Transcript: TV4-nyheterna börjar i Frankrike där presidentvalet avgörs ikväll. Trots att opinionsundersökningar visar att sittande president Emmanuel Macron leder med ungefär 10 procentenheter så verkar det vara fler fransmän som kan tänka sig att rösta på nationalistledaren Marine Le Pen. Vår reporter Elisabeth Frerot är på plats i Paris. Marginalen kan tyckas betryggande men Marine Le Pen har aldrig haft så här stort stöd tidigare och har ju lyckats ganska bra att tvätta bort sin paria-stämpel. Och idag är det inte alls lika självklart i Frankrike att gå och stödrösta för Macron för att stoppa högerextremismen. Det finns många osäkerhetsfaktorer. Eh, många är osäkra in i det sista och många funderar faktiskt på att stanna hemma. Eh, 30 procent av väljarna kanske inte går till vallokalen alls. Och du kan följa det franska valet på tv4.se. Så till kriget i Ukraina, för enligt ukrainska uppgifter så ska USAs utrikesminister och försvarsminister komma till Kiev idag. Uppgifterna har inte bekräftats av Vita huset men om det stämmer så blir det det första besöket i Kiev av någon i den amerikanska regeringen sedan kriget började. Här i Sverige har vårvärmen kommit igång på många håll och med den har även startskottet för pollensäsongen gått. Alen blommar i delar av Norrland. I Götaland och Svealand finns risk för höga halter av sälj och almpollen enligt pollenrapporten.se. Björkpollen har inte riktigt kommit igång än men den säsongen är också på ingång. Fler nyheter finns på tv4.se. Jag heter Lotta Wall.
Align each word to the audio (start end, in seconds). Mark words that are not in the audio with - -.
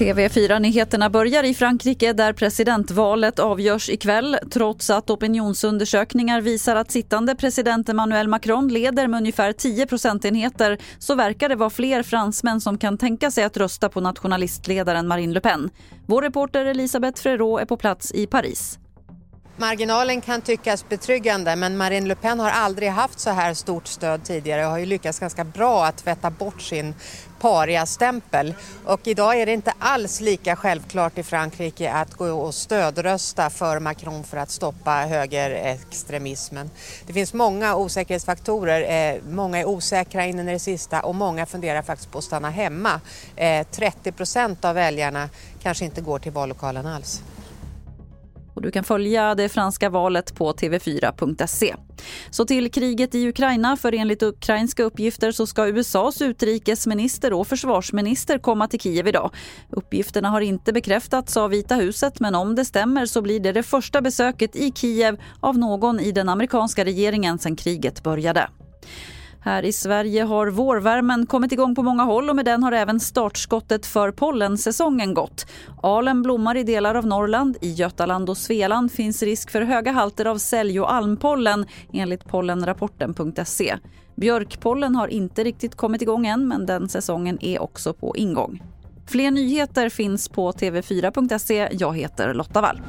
TV4-nyheterna 0.00 1.10
börjar 1.10 1.44
i 1.44 1.54
Frankrike 1.54 2.12
där 2.12 2.32
presidentvalet 2.32 3.38
avgörs 3.38 3.90
ikväll. 3.90 4.36
Trots 4.50 4.90
att 4.90 5.10
opinionsundersökningar 5.10 6.40
visar 6.40 6.76
att 6.76 6.90
sittande 6.90 7.34
president 7.34 7.88
Emmanuel 7.88 8.28
Macron 8.28 8.68
leder 8.68 9.06
med 9.06 9.18
ungefär 9.18 9.52
10 9.52 9.86
procentenheter 9.86 10.78
så 10.98 11.14
verkar 11.14 11.48
det 11.48 11.56
vara 11.56 11.70
fler 11.70 12.02
fransmän 12.02 12.60
som 12.60 12.78
kan 12.78 12.98
tänka 12.98 13.30
sig 13.30 13.44
att 13.44 13.56
rösta 13.56 13.88
på 13.88 14.00
nationalistledaren 14.00 15.08
Marine 15.08 15.32
Le 15.32 15.40
Pen. 15.40 15.70
Vår 16.06 16.22
reporter 16.22 16.64
Elisabeth 16.64 17.22
Frerot 17.22 17.60
är 17.60 17.66
på 17.66 17.76
plats 17.76 18.12
i 18.12 18.26
Paris. 18.26 18.79
Marginalen 19.56 20.20
kan 20.20 20.40
tyckas 20.40 20.88
betryggande 20.88 21.56
men 21.56 21.76
Marine 21.76 22.08
Le 22.08 22.14
Pen 22.14 22.40
har 22.40 22.50
aldrig 22.50 22.90
haft 22.90 23.20
så 23.20 23.30
här 23.30 23.54
stort 23.54 23.86
stöd 23.86 24.24
tidigare 24.24 24.64
och 24.64 24.70
har 24.70 24.78
ju 24.78 24.86
lyckats 24.86 25.18
ganska 25.18 25.44
bra 25.44 25.84
att 25.86 25.96
tvätta 25.96 26.30
bort 26.30 26.62
sin 26.62 26.94
paria-stämpel. 27.40 28.54
Och 28.84 29.00
idag 29.06 29.40
är 29.40 29.46
det 29.46 29.52
inte 29.52 29.72
alls 29.78 30.20
lika 30.20 30.56
självklart 30.56 31.18
i 31.18 31.22
Frankrike 31.22 31.92
att 31.92 32.14
gå 32.14 32.26
och 32.26 32.54
stödrösta 32.54 33.50
för 33.50 33.78
Macron 33.78 34.24
för 34.24 34.36
att 34.36 34.50
stoppa 34.50 34.90
högerextremismen. 34.90 36.70
Det 37.06 37.12
finns 37.12 37.34
många 37.34 37.76
osäkerhetsfaktorer. 37.76 39.12
Eh, 39.14 39.22
många 39.30 39.58
är 39.58 39.64
osäkra 39.64 40.26
in 40.26 40.38
i 40.38 40.52
det 40.52 40.58
sista 40.58 41.00
och 41.00 41.14
många 41.14 41.46
funderar 41.46 41.82
faktiskt 41.82 42.12
på 42.12 42.18
att 42.18 42.24
stanna 42.24 42.50
hemma. 42.50 43.00
Eh, 43.36 43.66
30 43.70 44.12
procent 44.12 44.64
av 44.64 44.74
väljarna 44.74 45.28
kanske 45.62 45.84
inte 45.84 46.00
går 46.00 46.18
till 46.18 46.32
vallokalen 46.32 46.86
alls. 46.86 47.22
Och 48.54 48.62
du 48.62 48.70
kan 48.70 48.84
följa 48.84 49.34
det 49.34 49.48
franska 49.48 49.90
valet 49.90 50.34
på 50.34 50.52
tv4.se. 50.52 51.74
Så 52.30 52.44
till 52.44 52.70
kriget 52.70 53.14
i 53.14 53.28
Ukraina, 53.28 53.76
för 53.76 53.94
enligt 53.94 54.22
ukrainska 54.22 54.82
uppgifter 54.82 55.32
så 55.32 55.46
ska 55.46 55.66
USAs 55.66 56.22
utrikesminister 56.22 57.32
och 57.32 57.46
försvarsminister 57.46 58.38
komma 58.38 58.68
till 58.68 58.80
Kiev 58.80 59.08
idag. 59.08 59.30
Uppgifterna 59.70 60.28
har 60.28 60.40
inte 60.40 60.72
bekräftats 60.72 61.36
av 61.36 61.50
Vita 61.50 61.74
huset 61.74 62.20
men 62.20 62.34
om 62.34 62.54
det 62.54 62.64
stämmer 62.64 63.06
så 63.06 63.22
blir 63.22 63.40
det 63.40 63.52
det 63.52 63.62
första 63.62 64.00
besöket 64.00 64.56
i 64.56 64.72
Kiev 64.72 65.20
av 65.40 65.58
någon 65.58 66.00
i 66.00 66.12
den 66.12 66.28
amerikanska 66.28 66.84
regeringen 66.84 67.38
sedan 67.38 67.56
kriget 67.56 68.02
började. 68.02 68.48
Här 69.42 69.62
i 69.62 69.72
Sverige 69.72 70.22
har 70.22 70.46
vårvärmen 70.46 71.26
kommit 71.26 71.52
igång 71.52 71.74
på 71.74 71.82
många 71.82 72.02
håll 72.02 72.30
och 72.30 72.36
med 72.36 72.44
den 72.44 72.62
har 72.62 72.72
även 72.72 73.00
startskottet 73.00 73.86
för 73.86 74.10
pollensäsongen 74.10 75.14
gått. 75.14 75.46
Alen 75.82 76.22
blommar 76.22 76.56
i 76.56 76.62
delar 76.62 76.94
av 76.94 77.06
Norrland. 77.06 77.56
I 77.60 77.72
Götaland 77.72 78.30
och 78.30 78.36
Svealand 78.36 78.92
finns 78.92 79.22
risk 79.22 79.50
för 79.50 79.62
höga 79.62 79.92
halter 79.92 80.24
av 80.24 80.38
sälj 80.38 80.80
och 80.80 80.92
almpollen 80.92 81.66
enligt 81.92 82.24
pollenrapporten.se. 82.24 83.76
Björkpollen 84.16 84.96
har 84.96 85.08
inte 85.08 85.44
riktigt 85.44 85.74
kommit 85.74 86.02
igång 86.02 86.26
än 86.26 86.48
men 86.48 86.66
den 86.66 86.88
säsongen 86.88 87.38
är 87.44 87.62
också 87.62 87.92
på 87.92 88.16
ingång. 88.16 88.62
Fler 89.06 89.30
nyheter 89.30 89.88
finns 89.88 90.28
på 90.28 90.52
tv4.se. 90.52 91.68
Jag 91.72 91.96
heter 91.96 92.34
Lotta 92.34 92.60
Wall. 92.60 92.80